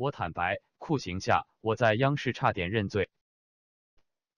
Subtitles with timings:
[0.00, 3.10] 我坦白，酷刑下我在央视差点认罪。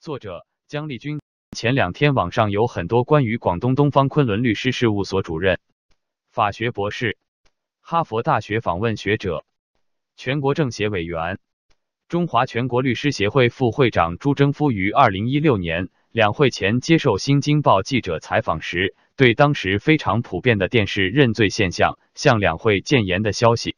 [0.00, 1.20] 作者姜丽君。
[1.56, 5.60] 前两天网上有很多关于广东东方昆仑律师事务所主任、
[6.30, 7.16] 法学博士、
[7.80, 9.44] 哈佛大学访问学者、
[10.16, 11.38] 全国政协委员、
[12.08, 23.76] 中华全国律师协会副会长朱征夫于二零一六年两会前接受《新京报》记者采访时，对当时非常普遍的电视认罪现象向两会建言的消息，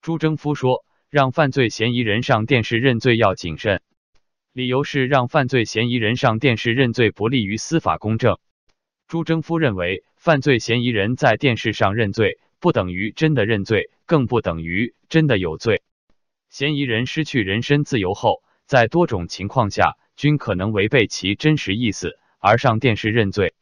[0.00, 3.82] 朱征夫说：“让犯罪嫌疑人上电视认罪要谨慎。”
[4.54, 8.38] 理由是让犯罪嫌疑人上电视认罪不利于司法公正。
[9.08, 15.82] 朱征夫认为，犯罪嫌疑人在电视上认罪不等于真的认罪，更不等于真的有罪。
[16.48, 23.52] 嫌疑人失去人身自由后，在多种情况下均可能违背其真实意思而上电视认罪。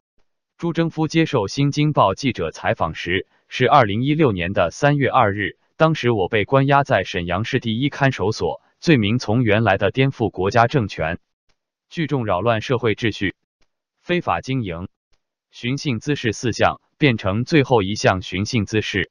[0.57, 8.61] 朱征夫接受《新京报》记者采访时，是二零一六年的三月二日，当时我被关押在沈阳市第一看守所。
[8.81, 11.19] 罪名从原来的颠覆国家政权、
[11.89, 13.35] 聚众扰乱社会秩序、
[14.03, 14.89] 非法经营、
[15.51, 19.11] 寻衅滋事四项，变成最后一项寻衅滋事。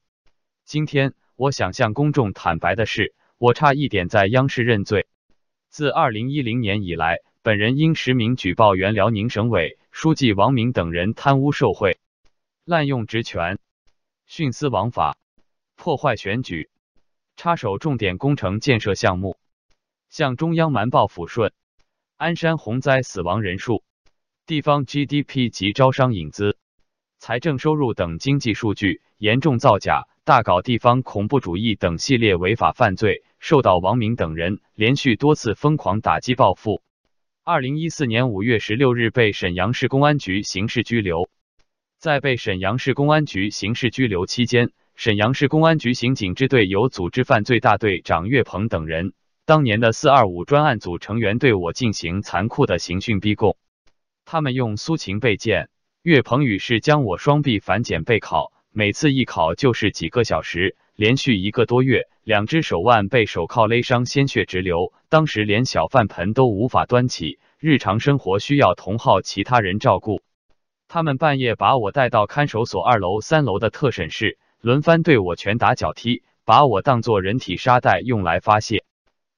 [0.63, 5.07] 今天我想向公众坦白的是，我差一点在央视认罪。
[5.69, 11.97] 自二零一零年以来，本人因实名举报原辽宁省委书记王明等人贪污受贿、
[12.63, 13.57] 滥用职权、
[14.29, 15.17] 徇私枉法、
[15.79, 16.69] 破坏选举、
[17.37, 19.37] 插手重点工程建设项目。
[20.09, 21.53] 向中央瞒报抚顺、
[22.17, 23.85] 鞍山洪灾死亡人数、
[24.45, 26.57] 地方 GDP 及招商引资、
[27.17, 36.83] 财政收入等经济数据，严重造假，大搞地方恐怖主义等系列违法犯罪，受到王明等人连续多次疯狂打击报复。
[37.45, 41.29] 二零一四年五月十六日被沈阳市公安局刑事拘留。
[41.99, 49.13] 在被沈阳市公安局刑事拘留期间，沈阳市公安局刑警支队有组织犯罪大队长岳鹏等人。
[49.45, 53.55] 当年的四二五专案组成员对我进行残酷的刑讯逼供，
[54.25, 55.69] 他们用苏秦背剑，
[56.01, 70.21] 岳鹏宇是将我双臂反剪备考，每次一考就是几个小时，连续一个多月，两只手腕被手铐勒伤，鲜血直流，当时连小饭盆都无法端起，日常生活需要同号其他人照顾。
[70.89, 78.83] 他们半夜把我带到看守所二楼、三楼的特审室，轮番对我拳打脚踢，把我当作人体沙袋用来发泄。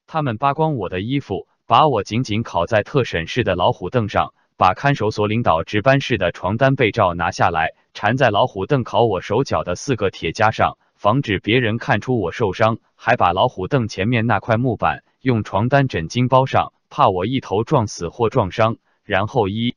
[0.08, 12.80] 他们扒光我的衣服，把我紧紧拷在特审室的老虎凳上，把看守所领导值班室的床单被罩拿下来，缠在老虎凳铐我手脚的四个铁夹上，防止别人看出我受伤。
[12.96, 18.78] 还把老虎凳前面那块木板用床单枕巾包上，怕我一头撞死或撞伤。
[19.04, 19.76] 然后一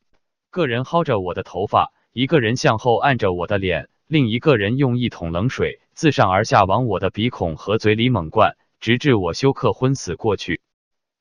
[0.51, 8.57] 个人薅着我的头发，一个人向后按着我的脸，另一个人用一桶冷水自上而下往我的鼻孔和嘴里猛灌。
[8.79, 10.61] 直至我休克昏死过去。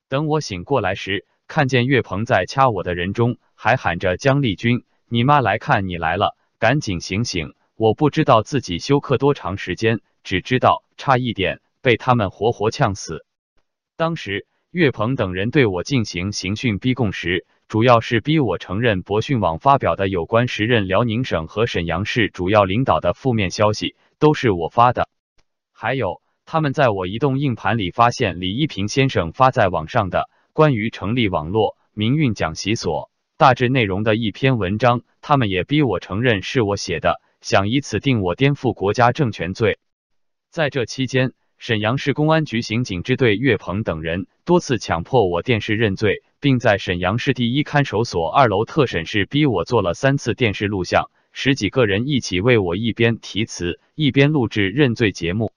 [0.08, 13.26] 等我醒过来时，看见岳鹏在掐我的人中，还喊着：“姜丽君，你妈来看你来了，赶紧醒醒！”我不知道自己休克多长时间，只知道差一点被他们活活呛死。
[13.96, 17.44] 当时岳鹏等人对我进行刑讯逼供时，
[17.74, 25.08] 主要是逼我承认博讯网发表的有关时任辽宁省和沈阳市主要领导的负面消息都是我发的，
[25.72, 26.22] 还有。
[26.44, 39.80] 他们在我移动硬盘里发现李一平先生发在网上的关于成立网络民运讲习所大致内容的一篇文章，他们也逼我承认是我写的，想以此定我颠覆国家政权罪。
[40.48, 41.32] 在这期间，
[41.66, 55.54] 沈阳市公安局刑警支队岳鹏等人多次强迫我电视认罪，并在沈阳市第一看守所二楼特审室逼我做了三次电视录像，十几个人一起为我一边提词一边录制认罪节目。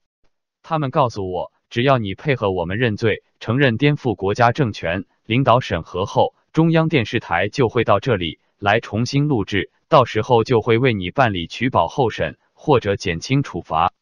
[0.62, 13.92] 他们告诉我，只要你配合我们认罪，承认颠覆国家政权，领导审核后，中央电视台就会到这里来重新录制，到时候就会为你办理取保候审或者减轻处罚。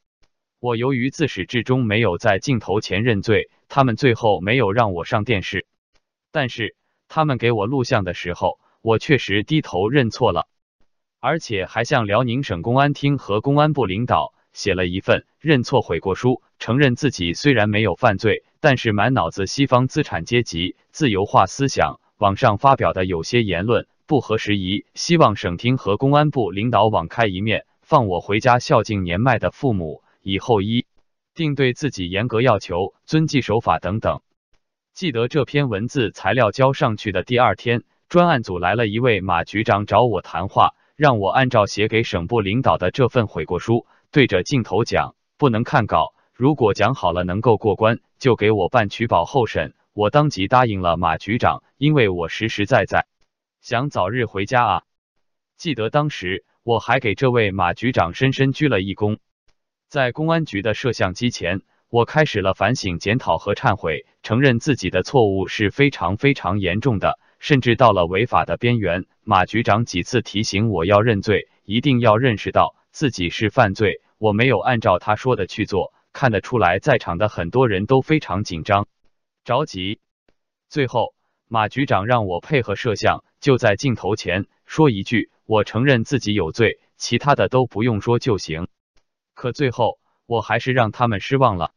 [0.59, 5.67] 我由于自始至终没有在镜头前认罪，他们最后没有让我上电视。
[6.33, 6.77] 但是
[7.09, 10.49] 他们给我录像的时候，我确实低头认错了，
[11.21, 14.35] 而且还向辽宁省公安厅和公安部领导。
[14.53, 30.87] 写了一份认错悔过书，承认自己虽然没有犯罪，但是满脑子西方资产阶级自由化思想，网上发表的有些言论不合时宜，希望省厅和公安部领导网开一面，放我回家孝敬年迈的父母，以后一
[31.37, 34.23] 定对自己严格要求，遵纪守法等等。
[34.93, 43.87] 记得这篇文字材料交上去的第二天，专案组来了一位马局长找我谈话，让我按照写给省部领导的这份悔过书。
[44.11, 49.75] 对着镜头讲，不能看稿，如果讲好了能够过关，就给我办取保候审。
[49.93, 53.07] 我当即答应了马局长，因为我实实在在
[53.61, 54.83] 想早日回家啊。
[55.57, 59.19] 记得当时我还给这位马局长深深鞠了一躬。
[59.89, 69.05] 在公安局的摄像机前，我开始了反省、检讨和忏悔，承认自己的错误是非常非常严重的，甚至到了违法的边缘。
[69.23, 74.01] 马局长几次提醒我要认罪，一定要认识到自己是犯罪。
[74.19, 75.95] 我没有按照他说的去做。
[76.13, 78.89] 看得出来，在场的很多人都非常紧张、
[79.45, 80.01] 着急。
[80.69, 81.15] 最后，
[81.47, 88.67] 马局长让我配合摄像，就在镜头前说一句：“我承认自己有罪，其他的都不用说就行。”
[89.37, 91.73] 可最后，我还是让他们失望了。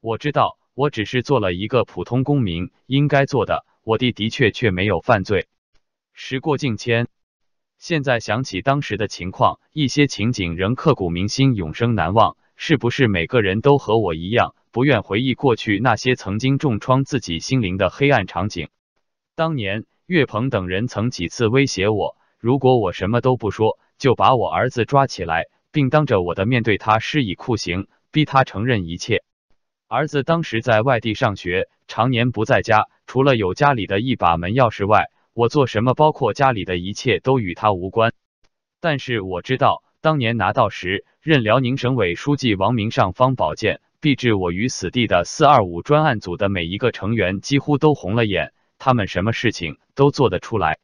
[0.00, 3.64] 我知道，我只是做了一个普通公民应该做的。
[3.82, 5.48] 我弟的确却没有犯罪。
[6.12, 7.08] 时过境迁，
[7.78, 12.36] 现在想起当时的情况，一些情景仍刻骨铭心，永生难忘。
[12.54, 18.68] 是不是每个人都和我一样，不愿回忆过去那些曾经重创自己心灵的黑暗场景？
[19.34, 29.22] 当年岳鹏等人曾几次威胁我，如果我什么都不说，就把我儿子抓起来，并当着我的面对他施以酷刑，逼他承认一切。
[29.88, 38.12] 儿子当时在外地上学，常年不在家，除了有家里的一把门钥匙外，我做什么，包括家里的一切，都与他无关。
[38.80, 39.82] 但是我知道。
[40.02, 50.78] 当年拿到时，任辽宁省委书记王明尚方宝剑，逼至我于死地的四二五专案组的每一个成员几乎都红了眼，他们什么事情都做得出来。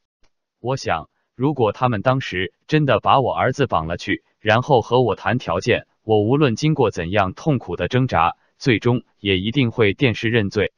[0.61, 10.73] 我想，如果他们当时真的把我儿子绑了去，然后和我谈条件，我无论经过怎样痛苦的挣扎，最终也一定会电视认罪。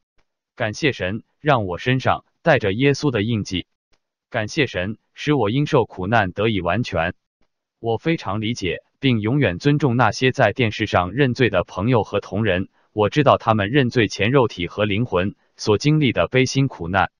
[0.56, 3.66] 感谢神，让我身上带着耶稣的印记；
[4.31, 7.14] 感谢神，使我因受苦难得以完全。
[7.78, 12.69] 我非常理解，并永远尊重那些在电视上认罪的朋友和同仁。
[12.93, 17.12] 我知道他们认罪前肉体和灵魂所经历的悲辛苦难。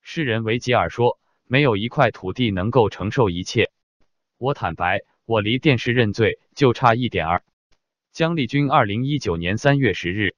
[0.00, 3.70] 诗人维吉尔说：“没有一块土地能够承受一切。”
[4.38, 7.42] 我坦白，我离电视认罪就差一点儿。
[8.12, 10.36] 姜丽君，二零一九年三月十日。